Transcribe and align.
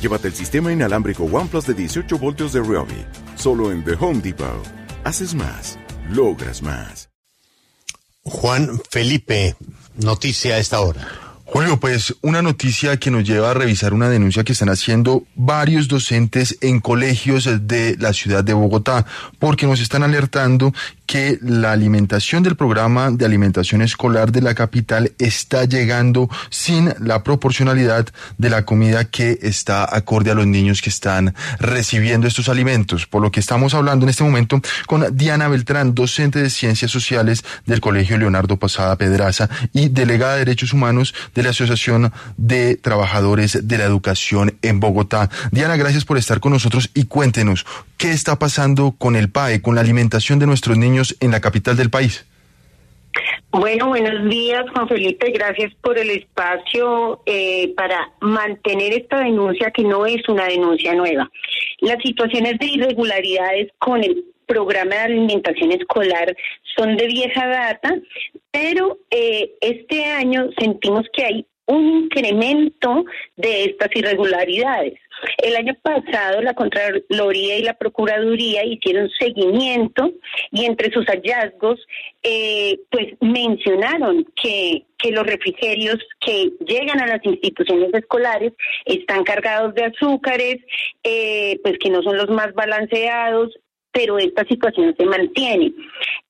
Llévate 0.00 0.28
el 0.28 0.34
sistema 0.34 0.72
inalámbrico 0.72 1.24
OnePlus 1.24 1.66
de 1.66 1.74
18 1.74 2.18
voltios 2.18 2.54
de 2.54 2.60
Ryobi. 2.60 3.04
Solo 3.36 3.70
en 3.70 3.84
The 3.84 3.92
Home 4.00 4.20
Depot. 4.20 4.66
Haces 5.04 5.34
más. 5.34 5.78
Logras 6.10 6.62
más. 6.62 7.10
Juan 8.22 8.80
Felipe, 8.90 9.56
noticia 9.96 10.54
a 10.54 10.58
esta 10.58 10.80
hora. 10.80 11.06
Julio, 11.44 11.80
pues 11.80 12.14
una 12.22 12.42
noticia 12.42 12.96
que 12.98 13.10
nos 13.10 13.24
lleva 13.24 13.50
a 13.50 13.54
revisar 13.54 13.92
una 13.92 14.08
denuncia 14.08 14.44
que 14.44 14.52
están 14.52 14.68
haciendo 14.68 15.24
varios 15.34 15.88
docentes 15.88 16.56
en 16.60 16.80
colegios 16.80 17.48
de 17.66 17.96
la 17.98 18.12
ciudad 18.12 18.44
de 18.44 18.52
Bogotá, 18.52 19.04
porque 19.40 19.66
nos 19.66 19.80
están 19.80 20.04
alertando 20.04 20.72
que 21.10 21.40
la 21.42 21.72
alimentación 21.72 22.44
del 22.44 22.54
programa 22.54 23.10
de 23.10 23.24
alimentación 23.24 23.82
escolar 23.82 24.30
de 24.30 24.42
la 24.42 24.54
capital 24.54 25.10
está 25.18 25.64
llegando 25.64 26.30
sin 26.50 26.94
la 27.00 27.24
proporcionalidad 27.24 28.06
de 28.38 28.48
la 28.48 28.64
comida 28.64 29.06
que 29.06 29.36
está 29.42 29.88
acorde 29.92 30.30
a 30.30 30.36
los 30.36 30.46
niños 30.46 30.80
que 30.80 30.88
están 30.88 31.34
recibiendo 31.58 32.28
estos 32.28 32.48
alimentos. 32.48 33.08
Por 33.08 33.22
lo 33.22 33.32
que 33.32 33.40
estamos 33.40 33.74
hablando 33.74 34.04
en 34.06 34.10
este 34.10 34.22
momento 34.22 34.60
con 34.86 35.16
Diana 35.16 35.48
Beltrán, 35.48 35.96
docente 35.96 36.40
de 36.40 36.48
Ciencias 36.48 36.92
Sociales 36.92 37.44
del 37.66 37.80
Colegio 37.80 38.16
Leonardo 38.16 38.56
Pasada 38.56 38.94
Pedraza 38.94 39.50
y 39.72 39.88
delegada 39.88 40.34
de 40.34 40.44
Derechos 40.44 40.72
Humanos 40.72 41.12
de 41.34 41.42
la 41.42 41.50
Asociación 41.50 42.12
de 42.36 42.76
Trabajadores 42.76 43.66
de 43.66 43.78
la 43.78 43.84
Educación 43.84 44.58
en 44.62 44.78
Bogotá. 44.78 45.28
Diana, 45.50 45.74
gracias 45.74 46.04
por 46.04 46.18
estar 46.18 46.38
con 46.38 46.52
nosotros 46.52 46.88
y 46.94 47.06
cuéntenos 47.06 47.66
qué 47.96 48.12
está 48.12 48.38
pasando 48.38 48.92
con 48.92 49.16
el 49.16 49.28
PAE, 49.28 49.60
con 49.60 49.74
la 49.74 49.80
alimentación 49.80 50.38
de 50.38 50.46
nuestros 50.46 50.78
niños 50.78 50.99
en 51.20 51.30
la 51.30 51.40
capital 51.40 51.76
del 51.76 51.90
país. 51.90 52.26
Bueno, 53.52 53.88
buenos 53.88 54.30
días, 54.30 54.64
Juan 54.72 54.88
Felipe. 54.88 55.32
Gracias 55.32 55.74
por 55.82 55.98
el 55.98 56.10
espacio 56.10 57.20
eh, 57.26 57.74
para 57.76 58.12
mantener 58.20 58.92
esta 58.92 59.18
denuncia, 59.18 59.72
que 59.72 59.82
no 59.82 60.06
es 60.06 60.28
una 60.28 60.46
denuncia 60.46 60.94
nueva. 60.94 61.28
Las 61.80 62.00
situaciones 62.02 62.58
de 62.60 62.66
irregularidades 62.66 63.68
con 63.78 64.04
el 64.04 64.24
programa 64.46 64.94
de 64.94 65.00
alimentación 65.00 65.72
escolar 65.72 66.34
son 66.76 66.96
de 66.96 67.06
vieja 67.06 67.46
data, 67.46 67.96
pero 68.52 68.98
eh, 69.10 69.52
este 69.60 70.04
año 70.04 70.48
sentimos 70.58 71.06
que 71.12 71.24
hay 71.24 71.46
un 71.70 72.04
incremento 72.04 73.04
de 73.36 73.64
estas 73.64 73.88
irregularidades. 73.94 74.94
El 75.38 75.54
año 75.56 75.74
pasado 75.82 76.40
la 76.40 76.54
Contraloría 76.54 77.58
y 77.58 77.62
la 77.62 77.74
Procuraduría 77.74 78.64
hicieron 78.64 79.10
seguimiento 79.18 80.12
y 80.50 80.64
entre 80.64 80.90
sus 80.90 81.04
hallazgos 81.06 81.78
eh, 82.22 82.78
pues 82.90 83.08
mencionaron 83.20 84.26
que, 84.40 84.84
que 84.98 85.12
los 85.12 85.26
refrigerios 85.26 85.98
que 86.20 86.52
llegan 86.66 87.00
a 87.00 87.06
las 87.06 87.24
instituciones 87.24 87.92
escolares 87.92 88.52
están 88.86 89.24
cargados 89.24 89.74
de 89.74 89.84
azúcares, 89.84 90.56
eh, 91.04 91.58
pues 91.62 91.78
que 91.78 91.90
no 91.90 92.02
son 92.02 92.16
los 92.16 92.30
más 92.30 92.54
balanceados, 92.54 93.58
pero 93.92 94.18
esta 94.18 94.44
situación 94.44 94.94
se 94.96 95.04
mantiene. 95.04 95.72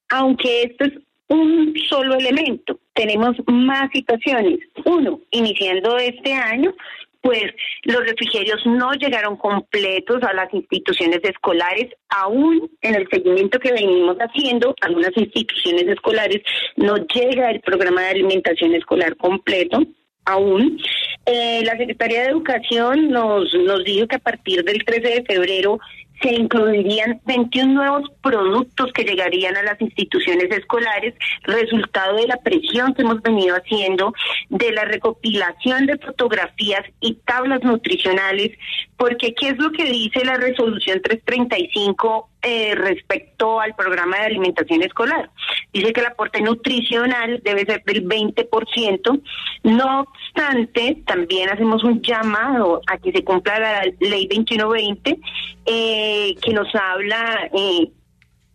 Aunque 0.08 0.62
esto 0.62 0.84
es 0.84 0.92
un 1.28 1.74
solo 1.88 2.16
elemento. 2.16 2.79
Tenemos 2.94 3.36
más 3.46 3.90
situaciones. 3.92 4.60
Uno, 4.84 5.20
iniciando 5.30 5.96
este 5.98 6.32
año, 6.32 6.74
pues 7.22 7.44
los 7.84 8.00
refrigerios 8.06 8.60
no 8.64 8.92
llegaron 8.92 9.36
completos 9.36 10.22
a 10.22 10.32
las 10.32 10.52
instituciones 10.54 11.20
escolares, 11.22 11.88
aún 12.08 12.70
en 12.80 12.94
el 12.94 13.06
seguimiento 13.10 13.58
que 13.58 13.72
venimos 13.72 14.16
haciendo, 14.16 14.74
algunas 14.80 15.16
instituciones 15.16 15.86
escolares 15.88 16.42
no 16.76 16.96
llega 16.96 17.50
el 17.50 17.60
programa 17.60 18.02
de 18.02 18.08
alimentación 18.08 18.74
escolar 18.74 19.16
completo 19.16 19.80
aún. 20.24 20.78
Eh, 21.26 21.62
la 21.64 21.76
Secretaría 21.76 22.22
de 22.22 22.30
Educación 22.30 23.10
nos, 23.10 23.52
nos 23.54 23.84
dijo 23.84 24.06
que 24.06 24.16
a 24.16 24.20
partir 24.20 24.64
del 24.64 24.84
13 24.84 25.00
de 25.00 25.24
febrero 25.24 25.78
se 26.20 26.34
incluirían 26.34 27.20
21 27.25 27.72
nuevos 27.72 28.10
productos 28.22 28.92
que 28.92 29.04
llegarían 29.04 29.56
a 29.56 29.62
las 29.62 29.81
instituciones 29.81 30.50
escolares, 30.50 31.14
resultado 31.44 32.16
de 32.16 32.26
la 32.26 32.36
presión 32.36 32.94
que 32.94 33.03
hemos 33.03 33.22
venido 33.22 33.56
haciendo, 33.56 34.12
de 34.48 34.72
la 34.72 34.84
recopilación 34.84 35.86
de 35.86 35.98
fotografías 35.98 36.82
y 37.00 37.14
tablas 37.25 37.62
nutricionales, 37.62 38.53
porque 38.97 39.34
¿qué 39.34 39.50
es 39.50 39.59
lo 39.59 39.72
que 39.72 39.84
dice 39.84 40.25
la 40.25 40.36
resolución 40.36 41.00
335 41.03 42.28
eh, 42.42 42.74
respecto 42.74 43.60
al 43.60 43.74
programa 43.74 44.18
de 44.18 44.26
alimentación 44.26 44.82
escolar? 44.82 45.30
Dice 45.72 45.92
que 45.92 46.00
el 46.00 46.06
aporte 46.06 46.40
nutricional 46.40 47.40
debe 47.44 47.64
ser 47.64 47.82
del 47.84 48.06
20%, 48.06 49.22
no 49.64 50.00
obstante, 50.00 51.02
también 51.06 51.50
hacemos 51.50 51.84
un 51.84 52.00
llamado 52.02 52.80
a 52.86 52.98
que 52.98 53.12
se 53.12 53.24
cumpla 53.24 53.58
la 53.58 53.82
ley 54.00 54.26
2120, 54.26 55.18
eh, 55.66 56.34
que 56.40 56.52
nos 56.52 56.74
habla 56.74 57.50
eh, 57.52 57.90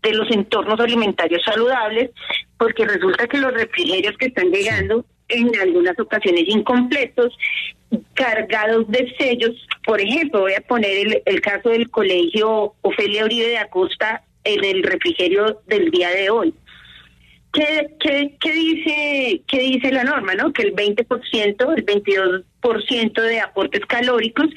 de 0.02 0.14
los 0.14 0.30
entornos 0.32 0.80
alimentarios 0.80 1.44
saludables, 1.44 2.12
porque 2.58 2.86
resulta 2.86 3.28
que 3.28 3.38
los 3.38 3.54
refrigerios 3.54 4.16
que 4.18 4.28
están 4.28 4.52
llegando 4.52 5.06
en 5.30 5.56
algunas 5.60 6.00
ocasiones 6.00 6.44
incompletos, 6.48 7.36
cargados 8.14 8.88
de 8.90 9.14
sellos. 9.18 9.68
Por 9.86 10.02
ejemplo, 10.02 10.42
voy 10.42 10.54
a 10.54 10.62
poner 10.62 11.22
el, 11.26 11.42
caso 11.42 11.70
del 11.70 11.90
colegio 11.90 12.74
Ofelia 12.82 13.26
Uribe 13.26 13.48
de 13.48 13.58
Acosta 13.58 14.24
en 14.44 14.64
el 14.64 14.84
refrigerio 14.84 15.62
del 15.68 15.92
día 15.92 16.10
de 16.10 16.30
hoy. 16.30 16.54
¿Qué, 17.54 17.90
qué, 18.02 18.36
qué 18.40 18.52
dice, 18.52 19.42
qué 19.48 19.60
dice 19.60 19.92
la 19.92 20.04
norma? 20.04 20.36
no 20.36 20.52
Que 20.52 20.64
el 20.64 20.76
20%, 20.76 21.78
el 21.78 21.86
22% 21.86 23.22
de 23.22 23.40
aportes 23.40 23.86
calóricos 23.86 24.48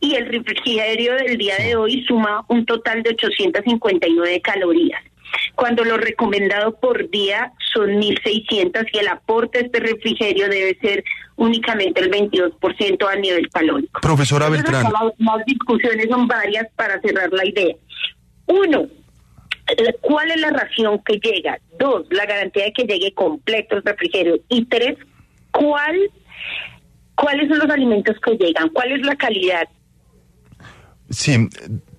y 0.00 0.14
el 0.16 0.26
refrigerio 0.26 1.14
del 1.14 1.38
día 1.38 1.56
de 1.56 1.76
hoy 1.76 2.04
suma 2.04 2.44
un 2.48 2.66
total 2.66 3.02
de 3.02 3.10
859 3.10 4.40
calorías 4.40 5.02
cuando 5.54 5.84
lo 5.84 5.96
recomendado 5.96 6.78
por 6.78 7.10
día 7.10 7.52
son 7.72 7.90
1.600 7.90 8.88
y 8.92 8.98
el 8.98 9.08
aporte 9.08 9.58
de 9.58 9.66
este 9.66 9.80
refrigerio 9.80 10.48
debe 10.48 10.78
ser 10.80 11.04
únicamente 11.36 12.00
el 12.00 12.10
22% 12.10 13.08
a 13.08 13.16
nivel 13.16 13.48
calórico. 13.50 14.00
Profesora 14.00 14.48
Beltrán. 14.48 14.84
Las, 14.84 15.44
discusiones 15.46 16.06
son 16.08 16.26
varias 16.26 16.66
para 16.76 17.00
cerrar 17.00 17.32
la 17.32 17.46
idea. 17.46 17.74
Uno, 18.46 18.86
¿cuál 20.00 20.30
es 20.30 20.40
la 20.40 20.50
ración 20.50 21.00
que 21.04 21.18
llega? 21.18 21.58
Dos, 21.78 22.06
la 22.10 22.26
garantía 22.26 22.64
de 22.64 22.72
que 22.72 22.84
llegue 22.84 23.12
completo 23.14 23.76
el 23.76 23.82
refrigerio. 23.82 24.38
Y 24.48 24.64
tres, 24.66 24.96
¿cuál, 25.52 25.96
¿cuáles 27.14 27.48
son 27.48 27.58
los 27.58 27.70
alimentos 27.70 28.16
que 28.24 28.36
llegan? 28.36 28.68
¿Cuál 28.70 28.92
es 28.92 29.06
la 29.06 29.16
calidad? 29.16 29.68
Sí, 31.10 31.48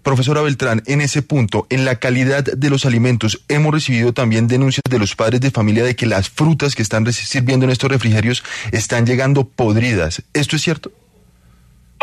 Profesora 0.04 0.42
Beltrán, 0.42 0.82
en 0.86 1.02
ese 1.02 1.22
punto, 1.22 1.68
en 1.70 1.86
la 1.86 2.00
calidad 2.00 2.44
de 2.44 2.70
los 2.70 2.86
alimentos, 2.86 3.44
hemos 3.50 3.74
recibido 3.74 4.14
también 4.14 4.48
denuncias 4.48 4.84
de 4.90 5.00
los 5.00 5.16
padres 5.16 5.42
de 5.42 5.52
familia 5.52 5.84
de 5.84 5.96
que 5.96 6.06
las 6.06 6.30
frutas 6.30 6.76
que 6.76 6.82
están 6.82 7.12
sirviendo 7.12 7.66
en 7.66 7.72
estos 7.72 7.92
refrigerios 7.92 8.44
están 8.72 9.06
llegando 9.06 9.44
podridas. 9.46 10.24
¿Esto 10.34 10.56
es 10.56 10.62
cierto? 10.62 10.92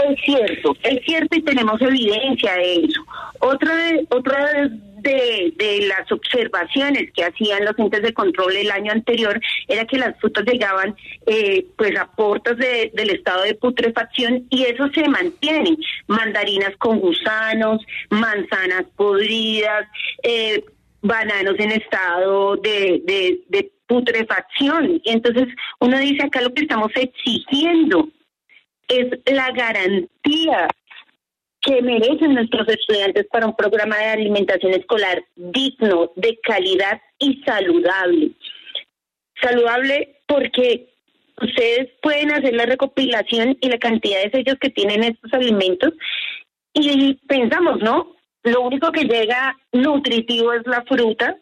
Es 0.08 0.20
cierto, 0.24 0.76
es 0.82 1.04
cierto 1.06 1.36
y 1.36 1.42
tenemos 1.42 1.80
evidencia 1.80 2.52
de 2.54 2.74
eso. 2.84 3.00
Otra 3.40 3.74
de, 3.74 4.06
otra 4.10 4.70
las 5.88 6.10
observaciones 6.10 7.10
que 7.12 7.24
hacían 7.24 7.64
los 7.64 7.78
entes 7.78 8.02
de 8.02 8.12
control 8.12 8.56
el 8.56 8.70
año 8.70 8.92
anterior 8.92 9.40
era 9.68 9.84
que 9.84 9.98
las 9.98 10.18
frutas 10.20 10.44
llegaban 10.44 10.96
eh, 11.26 11.66
pues 11.76 11.96
a 11.98 12.06
puertas 12.06 12.56
del 12.56 13.10
estado 13.10 13.42
de 13.42 13.54
putrefacción 13.54 14.46
y 14.50 14.64
eso 14.64 14.88
se 14.94 15.08
mantiene. 15.08 15.76
Mandarinas 16.06 16.76
con 16.78 16.98
gusanos, 17.00 17.84
manzanas 18.10 18.84
podridas, 18.96 19.86
eh, 20.22 20.64
bananos 21.02 21.54
en 21.58 21.72
estado 21.72 22.56
de, 22.56 23.02
de, 23.04 23.40
de 23.48 23.70
putrefacción. 23.86 25.00
Entonces, 25.04 25.46
uno 25.80 25.98
dice 25.98 26.24
acá 26.24 26.40
lo 26.40 26.52
que 26.52 26.62
estamos 26.62 26.90
exigiendo 26.94 28.08
es 28.88 29.06
la 29.26 29.50
garantía 29.52 30.68
que 31.66 31.82
merecen 31.82 32.34
nuestros 32.34 32.68
estudiantes 32.68 33.26
para 33.26 33.46
un 33.46 33.56
programa 33.56 33.98
de 33.98 34.04
alimentación 34.04 34.72
escolar 34.72 35.22
digno, 35.34 36.12
de 36.14 36.38
calidad 36.42 37.00
y 37.18 37.42
saludable. 37.44 38.30
Saludable 39.42 40.20
porque 40.26 40.94
ustedes 41.42 41.88
pueden 42.00 42.32
hacer 42.32 42.54
la 42.54 42.66
recopilación 42.66 43.58
y 43.60 43.68
la 43.68 43.78
cantidad 43.78 44.22
de 44.22 44.30
sellos 44.30 44.56
que 44.60 44.70
tienen 44.70 45.02
estos 45.02 45.32
alimentos 45.32 45.92
y 46.72 47.14
pensamos, 47.26 47.80
¿no? 47.80 48.14
Lo 48.44 48.60
único 48.60 48.92
que 48.92 49.04
llega 49.04 49.56
nutritivo 49.72 50.52
es 50.52 50.62
la 50.66 50.82
fruta, 50.82 51.36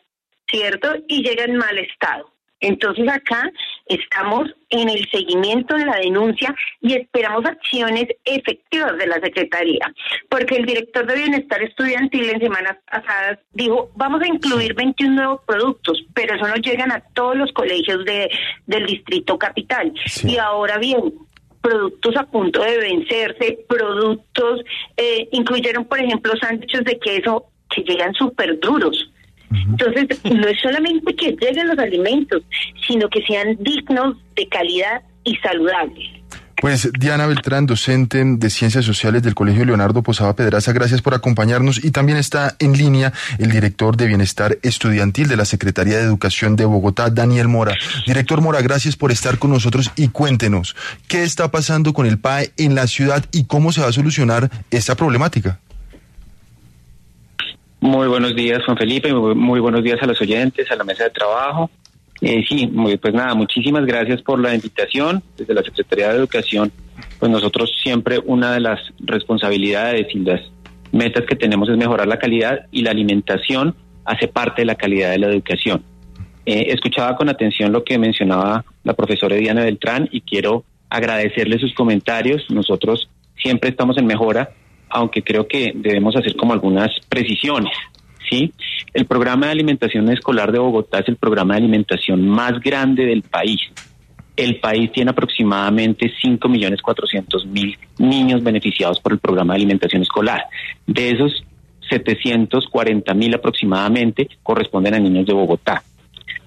¿cierto? 0.51 0.95
Y 1.07 1.23
llega 1.23 1.45
en 1.45 1.57
mal 1.57 1.77
estado. 1.79 2.34
Entonces 2.65 3.07
acá 3.09 3.51
estamos 3.87 4.51
en 4.71 4.89
el 4.89 5.07
seguimiento 5.11 5.77
de 5.77 5.85
la 5.85 5.99
denuncia 5.99 6.55
y 6.81 6.95
esperamos 6.95 7.45
acciones 7.45 8.07
efectivas 8.25 8.97
de 8.97 9.07
la 9.07 9.21
Secretaría, 9.21 9.93
porque 10.31 10.57
el 10.57 10.67
director 10.67 11.07
de 11.07 11.15
Bienestar 11.15 11.63
Estudiantil 11.63 12.31
en 12.31 12.41
semanas 12.41 12.79
pasadas 12.91 13.39
dijo, 13.53 13.91
vamos 13.97 14.23
a 14.23 14.27
incluir 14.27 14.75
21 14.75 15.15
nuevos 15.15 15.41
productos, 15.47 16.03
pero 16.15 16.37
eso 16.37 16.49
no 16.49 16.57
llegan 16.57 16.91
a 16.91 17.01
todos 17.13 17.37
los 17.37 17.53
colegios 17.53 18.05
de, 18.07 18.31
del 18.67 18.87
Distrito 18.87 19.39
Capital. 19.39 19.93
Y 20.25 20.39
ahora 20.39 20.79
bien, 20.79 21.13
productos 21.61 22.17
a 22.17 22.25
punto 22.25 22.63
de 22.63 22.79
vencerse, 22.79 23.59
productos, 23.69 24.63
eh, 24.97 25.29
incluyeron 25.33 25.85
por 25.85 25.99
ejemplo 25.99 26.33
sándwiches 26.41 26.85
de 26.85 26.99
queso 26.99 27.47
que 27.69 27.83
llegan 27.83 28.15
súper 28.15 28.59
duros. 28.61 29.11
Entonces, 29.69 30.21
no 30.25 30.47
es 30.47 30.61
solamente 30.61 31.15
que 31.15 31.37
lleguen 31.41 31.69
los 31.69 31.79
alimentos, 31.79 32.43
sino 32.87 33.09
que 33.09 33.23
sean 33.23 33.57
dignos, 33.61 34.17
de 34.37 34.49
calidad 34.49 35.03
y 35.25 35.37
saludables. 35.37 36.25
Pues 36.65 36.91
Diana 36.99 37.27
Beltrán, 37.27 37.67
docente 37.67 38.23
de 38.25 38.49
Ciencias 38.49 38.87
Sociales 38.87 39.23
del 39.23 39.35
Colegio 39.35 39.67
Leonardo 39.67 40.03
Posada 40.03 40.35
Pedraza, 40.35 40.73
gracias 40.73 41.03
por 41.03 41.13
acompañarnos 41.13 41.85
y 41.85 41.91
también 41.91 42.17
está 42.17 42.57
en 42.59 42.73
línea 42.73 43.13
el 43.39 43.51
director 43.51 43.99
de 43.99 44.07
Bienestar 44.07 44.57
Estudiantil 44.63 45.29
de 45.29 45.37
la 45.37 45.45
Secretaría 45.45 45.99
de 45.99 46.05
Educación 46.05 46.57
de 46.57 46.65
Bogotá, 46.65 47.11
Daniel 47.11 47.49
Mora. 47.49 47.75
Director 48.07 48.41
Mora, 48.41 48.63
gracias 48.63 48.97
por 48.97 49.13
estar 49.13 49.39
con 49.39 49.51
nosotros 49.51 49.91
y 49.97 50.09
cuéntenos 50.09 50.75
qué 51.07 51.23
está 51.23 51.51
pasando 51.51 51.93
con 51.93 52.07
el 52.07 52.19
PAE 52.19 52.53
en 52.57 52.75
la 52.75 52.87
ciudad 52.87 53.25
y 53.31 53.45
cómo 53.45 53.71
se 53.71 53.83
va 53.83 53.89
a 53.89 53.93
solucionar 53.93 54.51
esta 54.71 54.95
problemática. 54.95 55.61
Muy 57.85 58.09
buenos 58.09 58.35
días, 58.35 58.65
Juan 58.65 58.79
Felipe. 58.79 59.13
Muy, 59.13 59.61
buenos 59.61 59.85
días 59.85 60.03
a 60.03 60.07
los 60.07 60.19
oyentes, 60.19 60.71
a 60.71 60.75
la 60.75 60.85
mesa 60.85 61.05
de 61.05 61.11
trabajo. 61.11 61.71
Eh, 62.23 62.43
sí, 62.49 62.67
pues 62.67 63.13
nada, 63.13 63.35
muchísimas 63.35 63.85
gracias 63.85 64.23
por 64.23 64.41
la 64.41 64.55
invitación. 64.55 65.23
Desde 65.37 65.53
la 65.53 65.63
Secretaría 65.63 66.09
de 66.09 66.17
Educación, 66.17 66.73
pues 67.19 67.31
nosotros 67.31 67.71
siempre 67.83 68.21
una 68.25 68.55
de 68.55 68.61
las 68.61 68.81
responsabilidades 69.01 70.07
y 70.15 70.21
las 70.21 70.41
metas 70.93 71.27
que 71.27 71.37
tenemos 71.37 71.69
es 71.69 71.77
mejorar 71.77 72.09
la 72.09 72.19
calidad 72.19 72.61
y 72.71 72.81
la 72.81 72.91
alimentación 72.91 73.77
hace 74.07 74.29
parte 74.29 74.63
de 74.63 74.67
la 74.67 74.77
calidad 74.77 75.11
de 75.11 75.19
la 75.19 75.27
educación. 75.27 75.85
Eh, 76.47 76.69
escuchaba 76.71 77.15
con 77.19 77.29
atención 77.29 77.71
lo 77.71 77.85
que 77.85 77.99
mencionaba 77.99 78.65
la 78.83 78.95
profesora 78.95 79.37
Diana 79.37 79.63
Beltrán 79.63 80.09
y 80.11 80.23
quiero 80.23 80.65
agradecerle 80.89 81.59
sus 81.59 81.75
comentarios. 81.75 82.47
Nosotros 82.49 83.11
siempre 83.37 83.69
estamos 83.69 83.99
en 83.99 84.07
mejora 84.07 84.55
aunque 84.95 85.23
creo 85.23 85.47
que 85.47 85.73
debemos 85.75 86.17
hacer 86.17 86.37
como 86.37 86.53
algunas 86.53 86.91
precisiones. 87.09 87.73
¿sí? 88.31 88.53
El 88.95 89.07
programa 89.07 89.47
de 89.47 89.53
alimentación 89.53 90.09
escolar 90.11 90.53
de 90.53 90.61
Bogotá 90.61 91.01
es 91.01 91.09
el 91.09 91.17
programa 91.17 91.55
de 91.55 91.63
alimentación 91.63 92.27
más 92.27 92.61
grande 92.61 93.05
del 93.05 93.23
país. 93.23 93.61
El 94.37 94.61
país 94.61 94.91
tiene 94.93 95.11
aproximadamente 95.11 96.13
5.400.000 96.23 97.79
niños 97.99 98.43
beneficiados 98.43 99.01
por 99.01 99.13
el 99.13 99.19
programa 99.19 99.55
de 99.55 99.59
alimentación 99.59 100.03
escolar. 100.03 100.45
De 100.87 101.11
esos, 101.11 101.45
740.000 101.91 103.35
aproximadamente 103.35 104.29
corresponden 104.43 104.95
a 104.95 104.99
niños 105.01 105.27
de 105.27 105.35
Bogotá. 105.35 105.83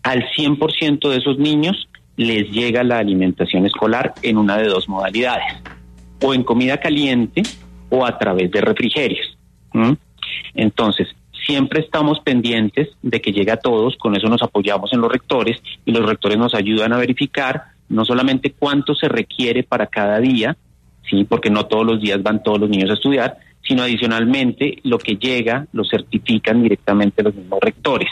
Al 0.04 0.24
100% 0.38 1.10
de 1.10 1.18
esos 1.18 1.38
niños 1.38 1.90
les 2.16 2.50
llega 2.50 2.84
la 2.84 2.98
alimentación 2.98 3.66
escolar 3.66 4.14
en 4.24 4.38
una 4.38 4.58
de 4.58 4.68
dos 4.68 4.88
modalidades. 4.88 5.54
O 6.22 6.34
en 6.34 6.44
comida 6.44 6.78
caliente, 6.78 7.44
o 7.90 8.06
a 8.06 8.18
través 8.18 8.52
de 8.52 8.62
refrigerios. 8.62 9.38
Entonces, 10.54 11.08
siempre 11.46 11.82
estamos 11.82 12.20
pendientes 12.20 12.90
de 13.02 13.22
que 13.22 13.32
llegue 13.32 13.52
a 13.52 13.58
todos, 13.58 13.96
con 13.98 14.16
eso 14.16 14.28
nos 14.28 14.44
apoyamos 14.44 14.92
en 14.94 15.02
los 15.02 15.12
rectores 15.12 15.62
y 15.86 15.92
los 15.92 16.06
rectores 16.06 16.38
nos 16.38 16.54
ayudan 16.54 16.94
a 16.94 16.98
verificar 16.98 17.64
no 17.90 18.04
solamente 18.04 18.52
cuánto 18.52 18.94
se 18.96 19.08
requiere 19.08 19.64
para 19.64 19.88
cada 19.88 20.20
día, 20.20 20.58
sí, 21.10 21.24
porque 21.24 21.50
no 21.50 21.66
todos 21.68 21.86
los 21.86 22.02
días 22.02 22.22
van 22.22 22.44
todos 22.44 22.60
los 22.60 22.70
niños 22.70 22.90
a 22.90 22.96
estudiar, 22.96 23.38
sino 23.62 23.84
adicionalmente 23.84 24.80
lo 24.84 24.98
que 24.98 25.16
llega 25.16 25.68
lo 25.72 25.84
certifican 25.86 26.64
directamente 26.64 27.24
los 27.24 27.34
mismos 27.34 27.60
rectores. 27.62 28.10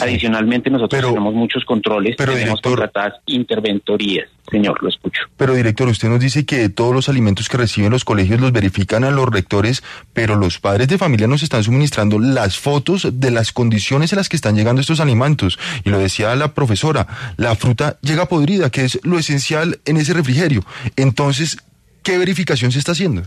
Adicionalmente, 0.00 0.70
nosotros 0.70 1.02
tenemos 1.02 1.34
muchos 1.34 1.64
controles, 1.64 2.14
pero 2.16 2.34
tenemos 2.34 2.60
contratadas 2.60 3.14
interventorías. 3.26 4.28
Señor, 4.50 4.82
lo 4.82 4.88
escucho. 4.88 5.22
Pero, 5.36 5.54
director, 5.54 5.88
usted 5.88 6.08
nos 6.08 6.20
dice 6.20 6.44
que 6.44 6.68
todos 6.68 6.94
los 6.94 7.08
alimentos 7.08 7.48
que 7.48 7.56
reciben 7.56 7.90
los 7.90 8.04
colegios 8.04 8.40
los 8.40 8.52
verifican 8.52 9.04
a 9.04 9.10
los 9.10 9.28
rectores, 9.28 9.82
pero 10.12 10.36
los 10.36 10.58
padres 10.58 10.88
de 10.88 10.98
familia 10.98 11.26
nos 11.26 11.42
están 11.42 11.64
suministrando 11.64 12.18
las 12.18 12.58
fotos 12.58 13.08
de 13.12 13.30
las 13.30 13.52
condiciones 13.52 14.12
en 14.12 14.18
las 14.18 14.28
que 14.28 14.36
están 14.36 14.56
llegando 14.56 14.80
estos 14.80 15.00
alimentos. 15.00 15.58
Y 15.84 15.90
lo 15.90 15.98
decía 15.98 16.34
la 16.36 16.54
profesora, 16.54 17.06
la 17.36 17.54
fruta 17.56 17.98
llega 18.02 18.26
podrida, 18.26 18.70
que 18.70 18.84
es 18.84 19.00
lo 19.04 19.18
esencial 19.18 19.80
en 19.84 19.96
ese 19.96 20.12
refrigerio. 20.12 20.64
Entonces, 20.96 21.56
¿qué 22.02 22.18
verificación 22.18 22.72
se 22.72 22.78
está 22.78 22.92
haciendo? 22.92 23.22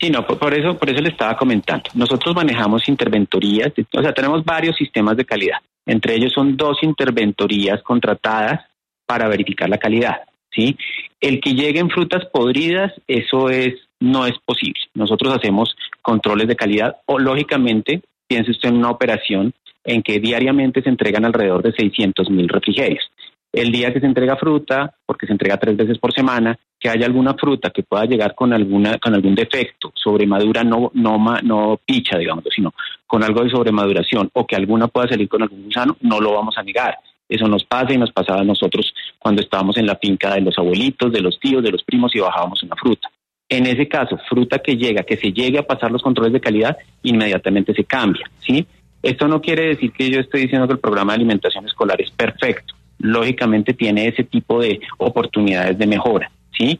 Sí, 0.00 0.08
no, 0.08 0.26
por, 0.26 0.54
eso, 0.54 0.78
por 0.78 0.88
eso 0.88 1.02
le 1.02 1.10
estaba 1.10 1.36
comentando. 1.36 1.84
Nosotros 1.94 2.34
manejamos 2.34 2.88
interventorías, 2.88 3.70
o 3.92 4.02
sea, 4.02 4.14
tenemos 4.14 4.42
varios 4.44 4.74
sistemas 4.76 5.16
de 5.16 5.26
calidad. 5.26 5.58
Entre 5.84 6.14
ellos 6.14 6.32
son 6.32 6.56
dos 6.56 6.78
interventorías 6.82 7.82
contratadas 7.82 8.64
para 9.04 9.28
verificar 9.28 9.68
la 9.68 9.76
calidad. 9.76 10.22
¿sí? 10.50 10.76
El 11.20 11.40
que 11.40 11.52
lleguen 11.52 11.90
frutas 11.90 12.24
podridas, 12.32 12.92
eso 13.06 13.50
es 13.50 13.74
no 14.00 14.24
es 14.24 14.38
posible. 14.42 14.80
Nosotros 14.94 15.36
hacemos 15.36 15.76
controles 16.00 16.48
de 16.48 16.56
calidad 16.56 16.96
o 17.04 17.18
lógicamente, 17.18 18.00
piense 18.26 18.52
usted 18.52 18.70
en 18.70 18.78
una 18.78 18.90
operación 18.90 19.52
en 19.84 20.02
que 20.02 20.18
diariamente 20.18 20.82
se 20.82 20.88
entregan 20.88 21.26
alrededor 21.26 21.62
de 21.62 21.72
600 21.72 22.30
mil 22.30 22.48
refrigerios 22.48 23.04
el 23.52 23.72
día 23.72 23.92
que 23.92 24.00
se 24.00 24.06
entrega 24.06 24.36
fruta, 24.36 24.94
porque 25.04 25.26
se 25.26 25.32
entrega 25.32 25.56
tres 25.58 25.76
veces 25.76 25.98
por 25.98 26.12
semana, 26.12 26.56
que 26.78 26.88
haya 26.88 27.06
alguna 27.06 27.34
fruta 27.34 27.70
que 27.70 27.82
pueda 27.82 28.04
llegar 28.04 28.34
con 28.34 28.52
alguna 28.52 28.98
con 28.98 29.14
algún 29.14 29.34
defecto, 29.34 29.92
sobremadura 29.94 30.64
no 30.64 30.90
no 30.94 31.18
no 31.42 31.80
picha, 31.84 32.16
digamos, 32.16 32.44
sino 32.54 32.72
con 33.06 33.22
algo 33.22 33.42
de 33.42 33.50
sobremaduración 33.50 34.30
o 34.32 34.46
que 34.46 34.56
alguna 34.56 34.88
pueda 34.88 35.08
salir 35.08 35.28
con 35.28 35.42
algún 35.42 35.64
gusano, 35.64 35.96
no 36.00 36.20
lo 36.20 36.32
vamos 36.32 36.56
a 36.56 36.62
negar. 36.62 36.96
Eso 37.28 37.46
nos 37.46 37.64
pasa 37.64 37.92
y 37.92 37.98
nos 37.98 38.12
pasaba 38.12 38.40
a 38.40 38.44
nosotros 38.44 38.92
cuando 39.18 39.42
estábamos 39.42 39.76
en 39.76 39.86
la 39.86 39.96
finca 39.96 40.34
de 40.34 40.40
los 40.40 40.58
abuelitos, 40.58 41.12
de 41.12 41.20
los 41.20 41.38
tíos, 41.38 41.62
de 41.62 41.70
los 41.70 41.84
primos 41.84 42.14
y 42.14 42.20
bajábamos 42.20 42.62
una 42.62 42.76
fruta. 42.76 43.08
En 43.48 43.66
ese 43.66 43.88
caso, 43.88 44.18
fruta 44.28 44.60
que 44.60 44.76
llega, 44.76 45.02
que 45.02 45.16
se 45.16 45.32
llegue 45.32 45.58
a 45.58 45.66
pasar 45.66 45.90
los 45.90 46.02
controles 46.02 46.32
de 46.32 46.40
calidad, 46.40 46.76
inmediatamente 47.02 47.74
se 47.74 47.84
cambia, 47.84 48.28
¿sí? 48.38 48.66
Esto 49.02 49.28
no 49.28 49.40
quiere 49.40 49.68
decir 49.68 49.92
que 49.92 50.10
yo 50.10 50.20
estoy 50.20 50.42
diciendo 50.42 50.66
que 50.66 50.74
el 50.74 50.80
programa 50.80 51.12
de 51.12 51.16
alimentación 51.16 51.66
escolar 51.66 52.00
es 52.00 52.10
perfecto 52.10 52.74
lógicamente 53.00 53.74
tiene 53.74 54.06
ese 54.08 54.24
tipo 54.24 54.60
de 54.60 54.80
oportunidades 54.98 55.76
de 55.78 55.86
mejora, 55.86 56.30
¿sí? 56.56 56.78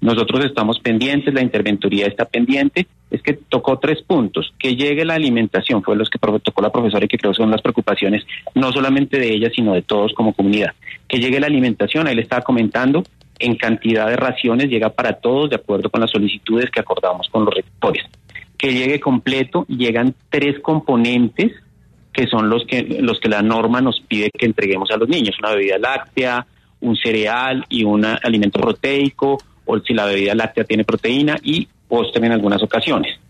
Nosotros 0.00 0.44
estamos 0.44 0.78
pendientes, 0.78 1.34
la 1.34 1.42
interventoría 1.42 2.06
está 2.06 2.24
pendiente, 2.24 2.86
es 3.10 3.20
que 3.22 3.34
tocó 3.34 3.78
tres 3.78 4.02
puntos, 4.02 4.52
que 4.58 4.76
llegue 4.76 5.04
la 5.04 5.14
alimentación, 5.14 5.82
fue 5.82 5.96
los 5.96 6.08
que 6.08 6.18
tocó 6.18 6.62
la 6.62 6.70
profesora 6.70 7.04
y 7.04 7.08
que 7.08 7.18
creo 7.18 7.34
son 7.34 7.50
las 7.50 7.62
preocupaciones 7.62 8.24
no 8.54 8.70
solamente 8.72 9.18
de 9.18 9.32
ella, 9.32 9.50
sino 9.54 9.74
de 9.74 9.82
todos 9.82 10.12
como 10.12 10.34
comunidad. 10.34 10.72
Que 11.08 11.18
llegue 11.18 11.40
la 11.40 11.46
alimentación, 11.46 12.06
ahí 12.06 12.14
le 12.14 12.22
estaba 12.22 12.42
comentando, 12.42 13.02
en 13.40 13.56
cantidad 13.56 14.06
de 14.08 14.16
raciones 14.16 14.68
llega 14.68 14.90
para 14.90 15.14
todos 15.14 15.50
de 15.50 15.56
acuerdo 15.56 15.90
con 15.90 16.00
las 16.00 16.10
solicitudes 16.10 16.70
que 16.70 16.80
acordamos 16.80 17.28
con 17.28 17.44
los 17.44 17.54
rectores. 17.54 18.04
Que 18.56 18.72
llegue 18.72 19.00
completo, 19.00 19.64
llegan 19.68 20.14
tres 20.30 20.60
componentes 20.60 21.52
que 22.18 22.26
son 22.26 22.50
los 22.50 22.64
que, 22.66 22.82
los 23.00 23.20
que 23.20 23.28
la 23.28 23.42
norma 23.42 23.80
nos 23.80 24.00
pide 24.00 24.32
que 24.36 24.44
entreguemos 24.44 24.90
a 24.90 24.96
los 24.96 25.08
niños, 25.08 25.36
una 25.38 25.54
bebida 25.54 25.78
láctea, 25.78 26.44
un 26.80 26.96
cereal 26.96 27.64
y 27.68 27.84
un 27.84 28.04
alimento 28.04 28.58
proteico, 28.58 29.38
o 29.64 29.78
si 29.78 29.94
la 29.94 30.04
bebida 30.04 30.34
láctea 30.34 30.64
tiene 30.64 30.82
proteína 30.82 31.38
y 31.44 31.68
postre 31.86 32.26
en 32.26 32.32
algunas 32.32 32.60
ocasiones. 32.60 33.20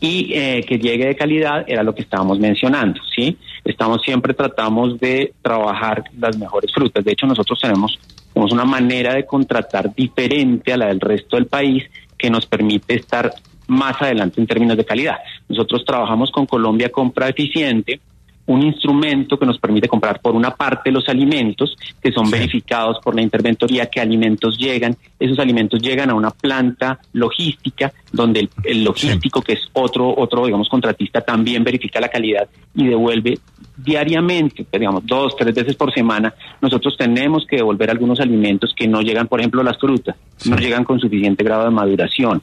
Y 0.00 0.32
eh, 0.32 0.64
que 0.66 0.78
llegue 0.78 1.04
de 1.04 1.14
calidad 1.14 1.66
era 1.66 1.82
lo 1.82 1.94
que 1.94 2.00
estábamos 2.00 2.38
mencionando, 2.38 2.98
¿sí? 3.14 3.36
Estamos 3.62 4.00
siempre 4.02 4.32
tratamos 4.32 4.98
de 4.98 5.34
trabajar 5.42 6.04
las 6.18 6.38
mejores 6.38 6.72
frutas. 6.72 7.04
De 7.04 7.12
hecho, 7.12 7.26
nosotros 7.26 7.60
tenemos, 7.60 7.98
tenemos 8.32 8.52
una 8.52 8.64
manera 8.64 9.12
de 9.12 9.26
contratar 9.26 9.94
diferente 9.94 10.72
a 10.72 10.78
la 10.78 10.86
del 10.86 11.00
resto 11.00 11.36
del 11.36 11.44
país 11.44 11.84
que 12.16 12.30
nos 12.30 12.46
permite 12.46 12.94
estar 12.94 13.30
más 13.70 14.00
adelante 14.02 14.40
en 14.40 14.46
términos 14.46 14.76
de 14.76 14.84
calidad. 14.84 15.18
Nosotros 15.48 15.84
trabajamos 15.84 16.30
con 16.30 16.44
Colombia 16.46 16.90
Compra 16.90 17.28
Eficiente, 17.28 18.00
un 18.46 18.62
instrumento 18.62 19.38
que 19.38 19.46
nos 19.46 19.60
permite 19.60 19.86
comprar 19.86 20.20
por 20.20 20.34
una 20.34 20.50
parte 20.50 20.90
los 20.90 21.08
alimentos 21.08 21.76
que 22.02 22.10
son 22.10 22.28
verificados 22.28 22.98
por 22.98 23.14
la 23.14 23.22
interventoría, 23.22 23.86
qué 23.86 24.00
alimentos 24.00 24.58
llegan. 24.58 24.96
Esos 25.20 25.38
alimentos 25.38 25.80
llegan 25.80 26.10
a 26.10 26.14
una 26.14 26.30
planta 26.30 26.98
logística 27.12 27.92
donde 28.10 28.40
el, 28.40 28.50
el 28.64 28.82
logístico, 28.82 29.40
que 29.40 29.52
es 29.52 29.68
otro, 29.72 30.12
otro, 30.16 30.46
digamos, 30.46 30.68
contratista, 30.68 31.20
también 31.20 31.62
verifica 31.62 32.00
la 32.00 32.08
calidad 32.08 32.48
y 32.74 32.88
devuelve 32.88 33.38
diariamente, 33.76 34.64
pues, 34.64 34.80
digamos, 34.80 35.06
dos, 35.06 35.36
tres 35.36 35.54
veces 35.54 35.76
por 35.76 35.94
semana, 35.94 36.34
nosotros 36.60 36.96
tenemos 36.98 37.46
que 37.46 37.56
devolver 37.56 37.90
algunos 37.90 38.18
alimentos 38.18 38.74
que 38.74 38.88
no 38.88 39.00
llegan, 39.00 39.28
por 39.28 39.38
ejemplo, 39.38 39.62
las 39.62 39.78
frutas, 39.78 40.16
no 40.46 40.56
llegan 40.56 40.82
con 40.82 40.98
suficiente 40.98 41.44
grado 41.44 41.64
de 41.64 41.70
maduración 41.70 42.42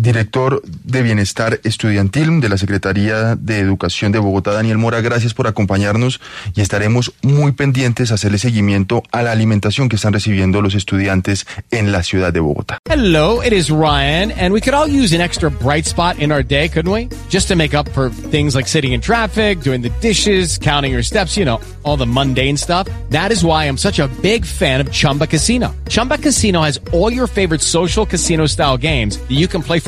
director 0.00 0.62
de 0.84 1.02
Bienestar 1.02 1.60
Estudiantil 1.64 2.40
de 2.40 2.48
la 2.48 2.58
Secretaría 2.58 3.36
de 3.36 3.58
Educación 3.58 4.12
de 4.12 4.18
Bogotá, 4.18 4.52
Daniel 4.52 4.78
Mora, 4.78 5.00
gracias 5.00 5.34
por 5.34 5.46
acompañarnos 5.46 6.20
y 6.54 6.60
estaremos 6.60 7.12
muy 7.22 7.52
pendientes 7.52 8.10
a 8.10 8.14
hacerle 8.14 8.38
seguimiento 8.38 9.02
a 9.12 9.22
la 9.22 9.32
alimentación 9.32 9.88
que 9.88 9.96
están 9.96 10.12
recibiendo 10.12 10.62
los 10.62 10.74
estudiantes 10.74 11.46
en 11.70 11.92
la 11.92 12.02
ciudad 12.02 12.32
de 12.32 12.40
Bogotá. 12.40 12.78
Hello, 12.88 13.42
it 13.42 13.52
is 13.52 13.70
Ryan, 13.70 14.32
and 14.32 14.52
we 14.52 14.60
could 14.60 14.74
all 14.74 14.88
use 14.88 15.14
an 15.14 15.20
extra 15.20 15.50
bright 15.50 15.86
spot 15.86 16.18
in 16.18 16.32
our 16.32 16.42
day, 16.42 16.68
couldn't 16.68 16.92
we? 16.92 17.08
Just 17.28 17.48
to 17.48 17.56
make 17.56 17.74
up 17.76 17.88
for 17.90 18.10
things 18.30 18.54
like 18.54 18.68
sitting 18.68 18.92
in 18.92 19.00
traffic, 19.00 19.60
doing 19.60 19.82
the 19.82 19.92
dishes, 20.00 20.58
counting 20.58 20.92
your 20.92 21.02
steps, 21.02 21.36
you 21.36 21.44
know, 21.44 21.60
all 21.84 21.96
the 21.96 22.06
mundane 22.06 22.56
stuff. 22.56 22.88
That 23.10 23.30
is 23.30 23.44
why 23.44 23.64
I'm 23.64 23.76
such 23.76 23.98
a 23.98 24.08
big 24.22 24.44
fan 24.44 24.80
of 24.80 24.90
Chumba 24.90 25.26
Casino. 25.26 25.74
Chumba 25.88 26.18
Casino 26.18 26.62
has 26.62 26.80
all 26.92 27.12
your 27.12 27.26
favorite 27.26 27.60
social 27.60 28.06
casino 28.06 28.46
style 28.46 28.76
games 28.76 29.18
that 29.18 29.36
you 29.36 29.46
can 29.48 29.62
play 29.62 29.78
for 29.80 29.87